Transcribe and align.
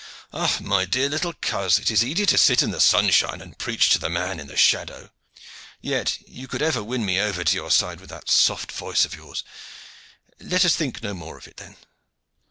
"Ah! 0.33 0.57
my 0.61 0.83
dear 0.85 1.07
little 1.07 1.33
coz, 1.41 1.77
it 1.77 1.91
is 1.91 2.03
easy 2.03 2.25
to 2.25 2.35
sit 2.35 2.63
in 2.63 2.71
the 2.71 2.81
sunshine 2.81 3.39
and 3.39 3.59
preach 3.59 3.91
to 3.91 3.99
the 3.99 4.09
man 4.09 4.39
in 4.39 4.47
the 4.47 4.57
shadow. 4.57 5.11
Yet 5.79 6.17
you 6.27 6.47
could 6.47 6.63
ever 6.63 6.83
win 6.83 7.05
me 7.05 7.19
over 7.19 7.43
to 7.43 7.55
your 7.55 7.69
side 7.69 7.99
with 7.99 8.09
that 8.09 8.27
soft 8.27 8.71
voice 8.71 9.05
of 9.05 9.13
yours. 9.13 9.43
Let 10.39 10.65
us 10.65 10.75
think 10.75 11.03
no 11.03 11.13
more 11.13 11.37
of 11.37 11.47
it 11.47 11.57
then. 11.57 11.77